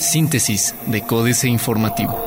[0.00, 2.18] Síntesis de Códice Informativo.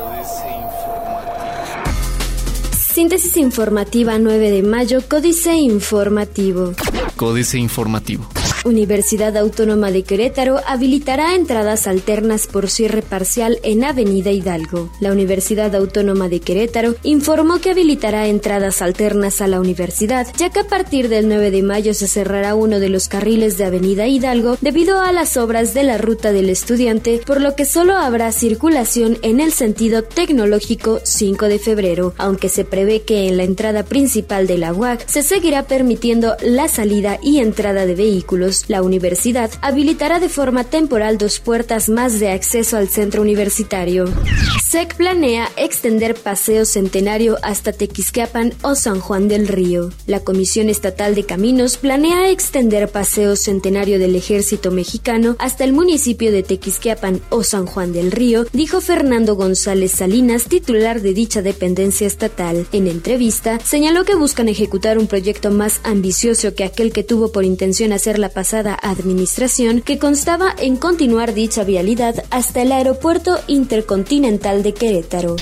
[2.72, 6.74] Síntesis informativa 9 de mayo, Códice Informativo.
[7.16, 8.28] Códice Informativo.
[8.64, 14.92] Universidad Autónoma de Querétaro habilitará entradas alternas por cierre parcial en Avenida Hidalgo.
[15.00, 20.60] La Universidad Autónoma de Querétaro informó que habilitará entradas alternas a la universidad, ya que
[20.60, 24.58] a partir del 9 de mayo se cerrará uno de los carriles de Avenida Hidalgo
[24.62, 29.18] debido a las obras de la ruta del estudiante, por lo que solo habrá circulación
[29.24, 34.46] en el sentido tecnológico 5 de febrero, aunque se prevé que en la entrada principal
[34.46, 40.20] de la UAC se seguirá permitiendo la salida y entrada de vehículos la universidad habilitará
[40.20, 44.06] de forma temporal dos puertas más de acceso al centro universitario.
[44.64, 49.90] SEC planea extender Paseo Centenario hasta Tequisquiapan o San Juan del Río.
[50.08, 56.32] La Comisión Estatal de Caminos planea extender Paseo Centenario del Ejército Mexicano hasta el municipio
[56.32, 62.08] de Tequisquiapan o San Juan del Río, dijo Fernando González Salinas, titular de dicha dependencia
[62.08, 62.66] estatal.
[62.72, 67.44] En entrevista, señaló que buscan ejecutar un proyecto más ambicioso que aquel que tuvo por
[67.44, 68.30] intención hacer la
[68.82, 75.36] administración que constaba en continuar dicha vialidad hasta el aeropuerto intercontinental de Querétaro.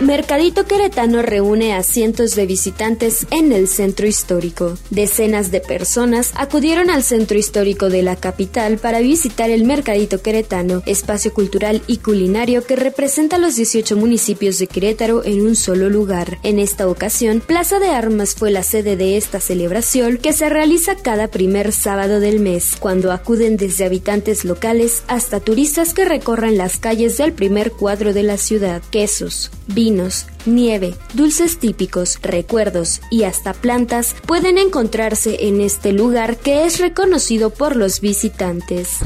[0.00, 4.78] Mercadito Queretano reúne a cientos de visitantes en el centro histórico.
[4.90, 10.84] Decenas de personas acudieron al centro histórico de la capital para visitar el Mercadito Queretano,
[10.86, 16.38] espacio cultural y culinario que representa los 18 municipios de Querétaro en un solo lugar.
[16.44, 20.94] En esta ocasión, Plaza de Armas fue la sede de esta celebración que se realiza
[20.94, 26.78] cada primer sábado del mes, cuando acuden desde habitantes locales hasta turistas que recorran las
[26.78, 28.80] calles del primer cuadro de la ciudad.
[28.92, 29.50] Quesos,
[29.88, 36.78] vinos, nieve, dulces típicos, recuerdos y hasta plantas pueden encontrarse en este lugar que es
[36.78, 38.98] reconocido por los visitantes.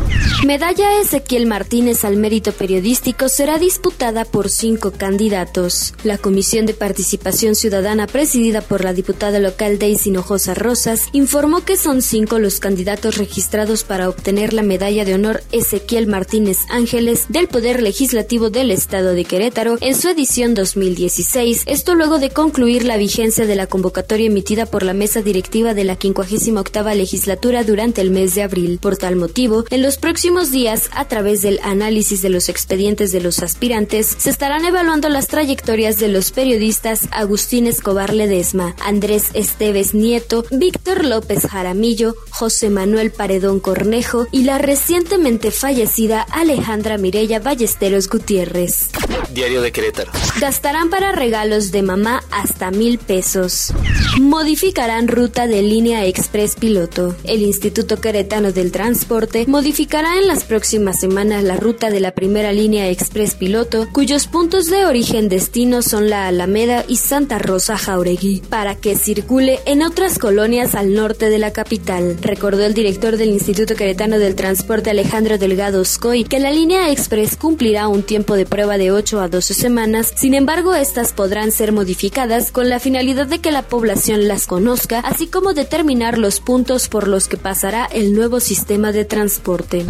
[0.47, 5.95] Medalla Ezequiel Martínez al mérito periodístico será disputada por cinco candidatos.
[6.05, 11.77] La Comisión de Participación Ciudadana presidida por la diputada local Daisy Hinojosa Rosas informó que
[11.77, 17.49] son cinco los candidatos registrados para obtener la medalla de honor Ezequiel Martínez Ángeles del
[17.49, 22.99] Poder Legislativo del Estado de Querétaro en su edición 2016 esto luego de concluir la
[22.99, 28.11] vigencia de la convocatoria emitida por la mesa directiva de la 58 legislatura durante el
[28.11, 28.79] mes de abril.
[28.83, 33.23] Por tal motivo, en los próximos días, a través del análisis de los expedientes de
[33.23, 39.95] los aspirantes, se estarán evaluando las trayectorias de los periodistas Agustín Escobar Ledesma, Andrés Esteves
[39.95, 48.09] Nieto, Víctor López Jaramillo, José Manuel Paredón Cornejo y la recientemente fallecida Alejandra Mirella Ballesteros
[48.09, 48.91] Gutiérrez.
[49.33, 50.13] Diario de Querétaro.
[50.39, 53.73] Gastarán para regalos de mamá hasta mil pesos.
[54.21, 57.15] Modificarán ruta de línea express piloto.
[57.25, 62.53] El Instituto Queretano del Transporte modificará en las próximas semanas la ruta de la primera
[62.53, 68.43] línea express piloto, cuyos puntos de origen destino son la Alameda y Santa Rosa Jauregui,
[68.49, 72.17] para que circule en otras colonias al norte de la capital.
[72.21, 77.37] Recordó el director del Instituto Queretano del Transporte Alejandro Delgado Scoy que la línea express
[77.37, 81.73] cumplirá un tiempo de prueba de 8 a 12 semanas, sin embargo estas podrán ser
[81.73, 86.89] modificadas con la finalidad de que la población las conozca, así como determinar los puntos
[86.89, 89.85] por los que pasará el nuevo sistema de transporte.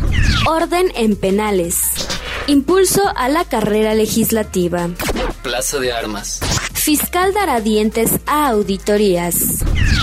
[0.48, 1.82] Orden en penales.
[2.46, 4.88] Impulso a la carrera legislativa.
[5.42, 6.40] Plaza de Armas.
[6.72, 9.58] Fiscal dará dientes a auditorías.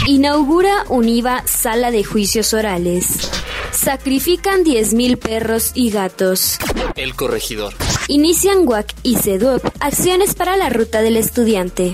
[0.05, 3.31] Inaugura UNIVA Sala de Juicios Orales.
[3.71, 6.59] Sacrifican 10.000 perros y gatos.
[6.95, 7.73] El corregidor.
[8.09, 11.93] Inician WAC y CEDUP acciones para la ruta del estudiante.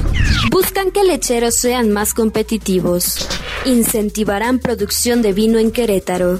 [0.49, 3.27] Buscan que lecheros sean más competitivos.
[3.65, 6.39] Incentivarán producción de vino en Querétaro.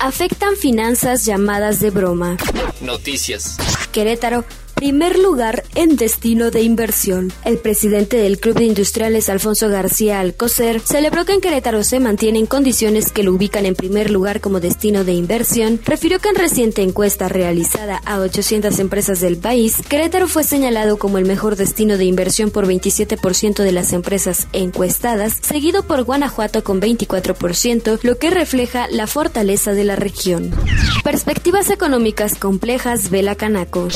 [0.00, 2.36] Afectan finanzas llamadas de broma.
[2.82, 3.56] Noticias.
[3.92, 7.32] Querétaro Primer lugar en destino de inversión.
[7.44, 12.46] El presidente del Club de Industriales, Alfonso García Alcocer, celebró que en Querétaro se mantienen
[12.46, 15.80] condiciones que lo ubican en primer lugar como destino de inversión.
[15.84, 21.18] Refirió que en reciente encuesta realizada a 800 empresas del país, Querétaro fue señalado como
[21.18, 26.80] el mejor destino de inversión por 27% de las empresas encuestadas, seguido por Guanajuato con
[26.80, 30.50] 24%, lo que refleja la fortaleza de la región.
[31.04, 33.88] Perspectivas económicas complejas, Vela Canaco.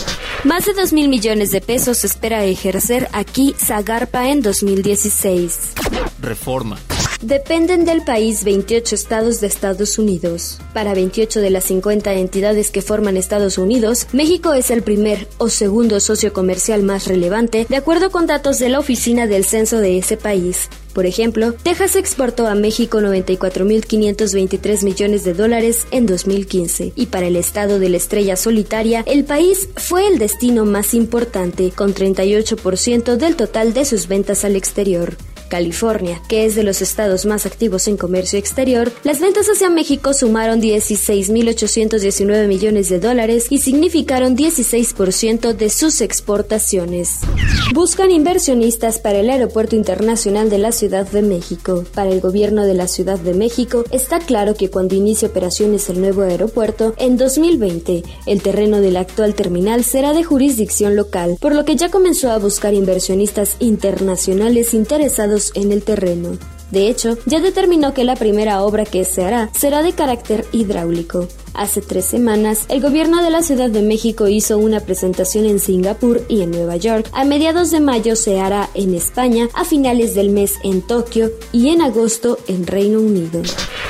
[0.45, 5.73] Más de 2 mil millones de pesos espera ejercer aquí Zagarpa en 2016.
[6.21, 6.79] Reforma.
[7.21, 10.61] Dependen del país 28 estados de Estados Unidos.
[10.73, 15.49] Para 28 de las 50 entidades que forman Estados Unidos, México es el primer o
[15.49, 19.99] segundo socio comercial más relevante, de acuerdo con datos de la Oficina del Censo de
[19.99, 20.69] ese país.
[20.99, 27.37] Por ejemplo, Texas exportó a México 94.523 millones de dólares en 2015 y para el
[27.37, 33.37] estado de la estrella solitaria, el país fue el destino más importante, con 38% del
[33.37, 35.15] total de sus ventas al exterior.
[35.49, 40.13] California, que es de los estados más activos en comercio exterior, las ventas hacia México
[40.13, 47.21] sumaron 16.819 millones de dólares y significaron 16% de sus exportaciones.
[47.75, 51.85] Buscan inversionistas para el Aeropuerto Internacional de la Ciudad de México.
[51.95, 56.01] Para el gobierno de la Ciudad de México, está claro que cuando inicie operaciones el
[56.01, 61.65] nuevo aeropuerto, en 2020, el terreno del actual terminal será de jurisdicción local, por lo
[61.65, 66.37] que ya comenzó a buscar inversionistas internacionales interesados en el terreno.
[66.71, 71.29] De hecho, ya determinó que la primera obra que se hará será de carácter hidráulico.
[71.59, 76.23] Hace tres semanas, el gobierno de la Ciudad de México hizo una presentación en Singapur
[76.29, 77.11] y en Nueva York.
[77.13, 81.71] A mediados de mayo se hará en España, a finales del mes en Tokio y
[81.71, 83.43] en agosto en Reino Unido.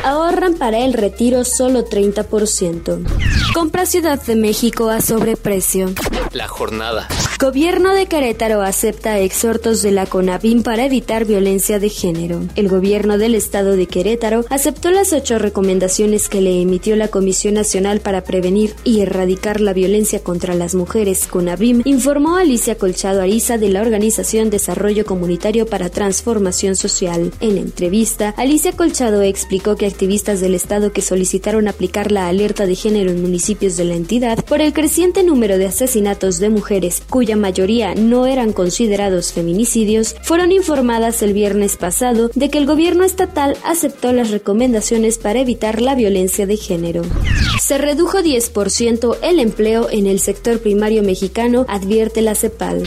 [0.03, 3.05] Ahorran para el retiro solo 30%.
[3.53, 5.91] Compra Ciudad de México a sobreprecio.
[6.33, 7.07] La jornada.
[7.39, 12.41] Gobierno de Querétaro acepta exhortos de la CONAVIM para evitar violencia de género.
[12.57, 17.58] El gobierno del estado de Querétaro aceptó las ocho recomendaciones que le emitió la Comisión
[17.59, 23.59] Nacional para Prevenir y Erradicar la Violencia contra las Mujeres, CONAVIM, informó Alicia Colchado Ariza
[23.59, 27.33] de la Organización Desarrollo Comunitario para Transformación Social.
[27.41, 32.77] En entrevista, Alicia Colchado explicó que activistas del estado que solicitaron aplicar la alerta de
[32.77, 37.37] género en municipios de la entidad por el creciente número de asesinatos de mujeres cuya
[37.37, 43.57] mayoría no eran considerados feminicidios, fueron informadas el viernes pasado de que el gobierno estatal
[43.65, 47.03] aceptó las recomendaciones para evitar la violencia de género.
[47.61, 52.85] Se redujo 10% el empleo en el sector primario mexicano, advierte la CEPAL.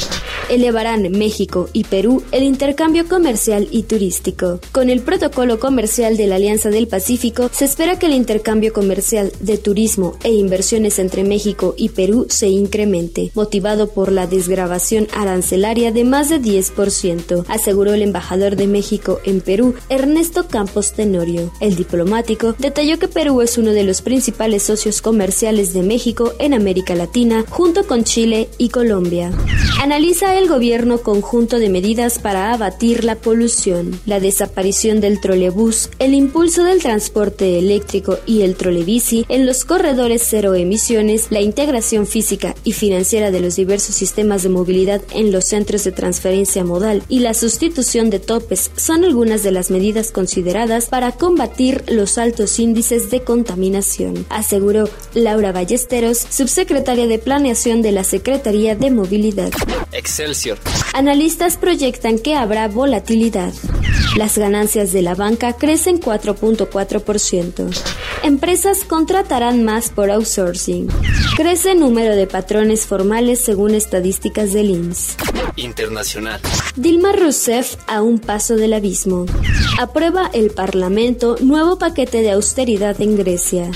[0.49, 4.59] Elevarán México y Perú el intercambio comercial y turístico.
[4.71, 9.31] Con el protocolo comercial de la Alianza del Pacífico, se espera que el intercambio comercial
[9.39, 15.91] de turismo e inversiones entre México y Perú se incremente, motivado por la desgrabación arancelaria
[15.91, 21.51] de más de 10%, aseguró el embajador de México en Perú, Ernesto Campos Tenorio.
[21.59, 26.55] El diplomático detalló que Perú es uno de los principales socios comerciales de México en
[26.55, 29.31] América Latina, junto con Chile y Colombia.
[29.79, 36.15] Analiza el gobierno conjunto de medidas para abatir la polución, la desaparición del trolebús, el
[36.15, 42.55] impulso del transporte eléctrico y el trolebici en los corredores cero emisiones, la integración física
[42.63, 47.19] y financiera de los diversos sistemas de movilidad en los centros de transferencia modal y
[47.19, 53.11] la sustitución de topes son algunas de las medidas consideradas para combatir los altos índices
[53.11, 59.51] de contaminación, aseguró Laura Ballesteros, subsecretaria de Planeación de la Secretaría de Movilidad.
[59.91, 60.57] Excelsior.
[60.93, 63.53] Analistas proyectan que habrá volatilidad.
[64.15, 67.69] Las ganancias de la banca crecen 4.4%.
[68.23, 70.89] Empresas contratarán más por outsourcing.
[71.37, 75.15] Crece el número de patrones formales según estadísticas del INS.
[75.55, 76.39] Internacional.
[76.75, 79.25] Dilma Rousseff a un paso del abismo.
[79.79, 83.71] Aprueba el Parlamento nuevo paquete de austeridad en Grecia.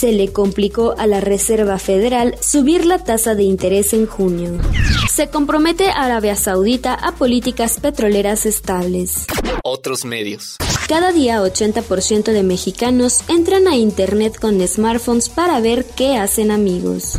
[0.00, 4.58] Se le complicó a la Reserva Federal subir la tasa de interés en junio.
[5.14, 9.26] Se compromete Arabia Saudita a políticas petroleras estables.
[9.62, 10.56] Otros medios.
[10.88, 17.18] Cada día 80% de mexicanos entran a Internet con smartphones para ver qué hacen amigos.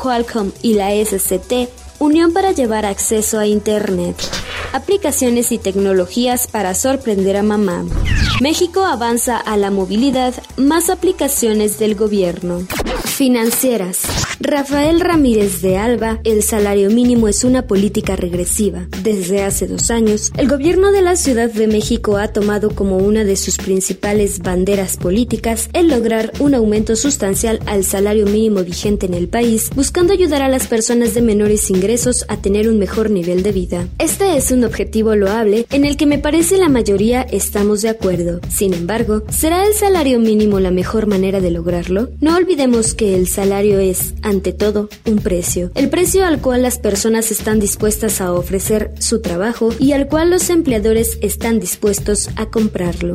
[0.00, 4.16] Qualcomm y la SCT, Unión para llevar acceso a Internet.
[4.72, 7.84] Aplicaciones y tecnologías para sorprender a mamá.
[8.40, 12.66] México avanza a la movilidad, más aplicaciones del gobierno.
[13.04, 14.00] Financieras.
[14.40, 18.86] Rafael Ramírez de Alba, el salario mínimo es una política regresiva.
[19.02, 23.24] Desde hace dos años, el gobierno de la Ciudad de México ha tomado como una
[23.24, 29.12] de sus principales banderas políticas el lograr un aumento sustancial al salario mínimo vigente en
[29.12, 33.42] el país, buscando ayudar a las personas de menores ingresos a tener un mejor nivel
[33.42, 33.86] de vida.
[33.98, 38.29] Este es un objetivo loable en el que me parece la mayoría estamos de acuerdo.
[38.48, 42.10] Sin embargo, ¿será el salario mínimo la mejor manera de lograrlo?
[42.20, 45.72] No olvidemos que el salario es, ante todo, un precio.
[45.74, 50.30] El precio al cual las personas están dispuestas a ofrecer su trabajo y al cual
[50.30, 53.14] los empleadores están dispuestos a comprarlo.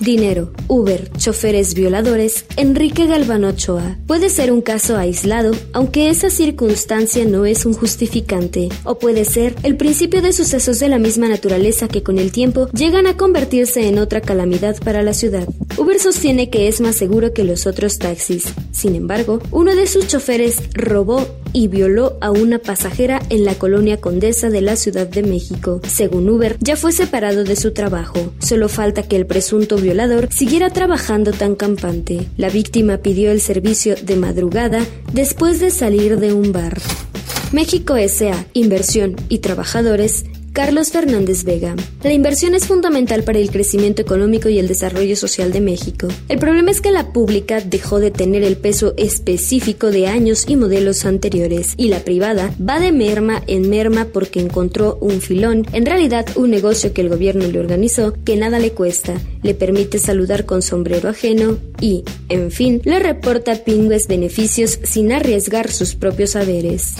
[0.00, 3.98] Dinero, Uber, choferes violadores, Enrique Galván Ochoa.
[4.06, 9.56] Puede ser un caso aislado, aunque esa circunstancia no es un justificante, o puede ser
[9.64, 13.88] el principio de sucesos de la misma naturaleza que con el tiempo llegan a convertirse
[13.88, 15.48] en otra calamidad para la ciudad.
[15.76, 18.44] Uber sostiene que es más seguro que los otros taxis.
[18.70, 24.00] Sin embargo, uno de sus choferes robó y violó a una pasajera en la colonia
[24.00, 25.80] Condesa de la Ciudad de México.
[25.86, 28.32] Según Uber, ya fue separado de su trabajo.
[28.38, 32.28] Solo falta que el presunto violador siguiera trabajando tan campante.
[32.36, 36.78] La víctima pidió el servicio de madrugada después de salir de un bar.
[37.52, 38.46] México S.A.
[38.52, 41.76] Inversión y Trabajadores Carlos Fernández Vega.
[42.02, 46.08] La inversión es fundamental para el crecimiento económico y el desarrollo social de México.
[46.28, 50.56] El problema es que la pública dejó de tener el peso específico de años y
[50.56, 55.86] modelos anteriores, y la privada va de merma en merma porque encontró un filón, en
[55.86, 60.44] realidad un negocio que el gobierno le organizó, que nada le cuesta, le permite saludar
[60.44, 66.94] con sombrero ajeno y, en fin, le reporta pingües beneficios sin arriesgar sus propios saberes.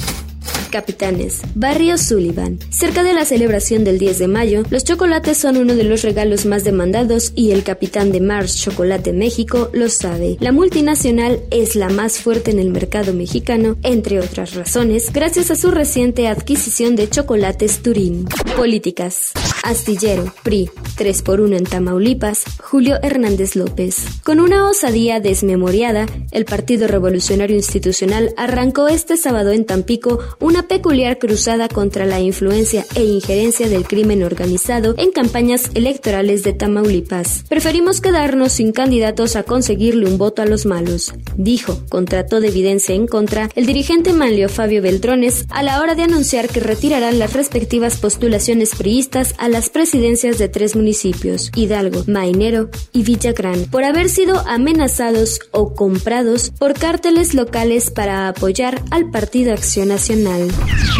[0.68, 2.58] Capitanes, Barrio Sullivan.
[2.70, 6.46] Cerca de la celebración del 10 de mayo, los chocolates son uno de los regalos
[6.46, 10.36] más demandados y el capitán de Mars Chocolate México lo sabe.
[10.40, 15.56] La multinacional es la más fuerte en el mercado mexicano, entre otras razones, gracias a
[15.56, 18.26] su reciente adquisición de Chocolates Turín.
[18.56, 19.32] Políticas.
[19.64, 23.96] Astillero, PRI, 3 por 1 en Tamaulipas, Julio Hernández López.
[24.24, 31.18] Con una osadía desmemoriada, el Partido Revolucionario Institucional arrancó este sábado en Tampico una peculiar
[31.18, 37.44] cruzada contra la influencia e injerencia del crimen organizado en campañas electorales de Tamaulipas.
[37.48, 42.48] Preferimos quedarnos sin candidatos a conseguirle un voto a los malos, dijo, con trato de
[42.48, 47.18] evidencia en contra, el dirigente Manlio Fabio Beltrones a la hora de anunciar que retirarán
[47.18, 53.84] las respectivas postulaciones priistas a las presidencias de tres municipios, Hidalgo, Mainero y Villagrán, por
[53.84, 60.47] haber sido amenazados o comprados por cárteles locales para apoyar al Partido Acción Nacional.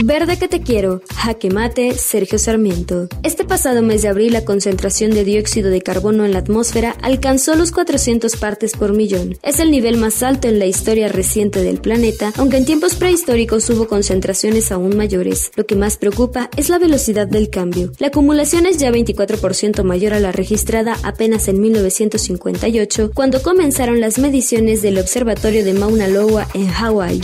[0.05, 3.09] Verde que te quiero, jaque mate, Sergio Sarmiento.
[3.23, 7.55] Este pasado mes de abril la concentración de dióxido de carbono en la atmósfera alcanzó
[7.57, 9.37] los 400 partes por millón.
[9.43, 13.69] Es el nivel más alto en la historia reciente del planeta, aunque en tiempos prehistóricos
[13.71, 15.50] hubo concentraciones aún mayores.
[15.57, 17.93] Lo que más preocupa es la velocidad del cambio.
[17.99, 24.19] La acumulación es ya 24% mayor a la registrada apenas en 1958, cuando comenzaron las
[24.19, 27.21] mediciones del observatorio de Mauna Loa en Hawái.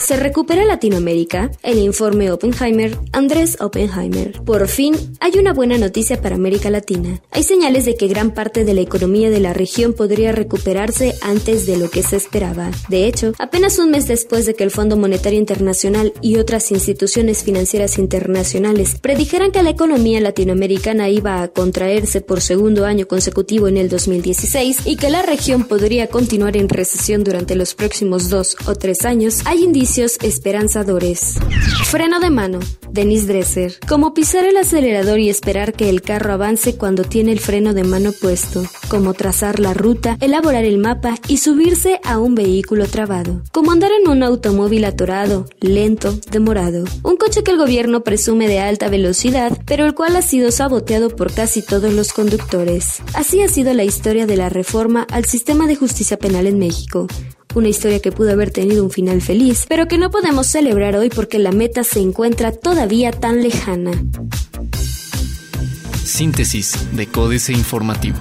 [0.00, 1.50] ¿Se recupera Latinoamérica?
[1.62, 4.40] El informe Oppenheimer, Andrés Oppenheimer.
[4.44, 7.20] Por fin, hay una buena noticia para América Latina.
[7.30, 11.66] Hay señales de que gran parte de la economía de la región podría recuperarse antes
[11.66, 12.70] de lo que se esperaba.
[12.88, 17.44] De hecho, apenas un mes después de que el Fondo Monetario Internacional y otras instituciones
[17.44, 23.76] financieras internacionales predijeran que la economía latinoamericana iba a contraerse por segundo año consecutivo en
[23.76, 28.74] el 2016 y que la región podría continuar en recesión durante los próximos dos o
[28.74, 31.38] tres años, hay indicios esperanzadores.
[31.84, 32.60] Freno de mano.
[32.92, 33.78] Denis Dresser.
[33.88, 37.84] Como pisar el acelerador y esperar que el carro avance cuando tiene el freno de
[37.84, 38.62] mano puesto.
[38.88, 43.42] Como trazar la ruta, elaborar el mapa y subirse a un vehículo trabado.
[43.52, 46.84] Como andar en un automóvil atorado, lento, demorado.
[47.02, 51.14] Un coche que el gobierno presume de alta velocidad, pero el cual ha sido saboteado
[51.14, 53.02] por casi todos los conductores.
[53.14, 57.06] Así ha sido la historia de la reforma al sistema de justicia penal en México.
[57.54, 61.10] Una historia que pudo haber tenido un final feliz, pero que no podemos celebrar hoy
[61.10, 63.90] porque la meta se encuentra todavía tan lejana.
[66.04, 68.18] Síntesis de Códice Informativo.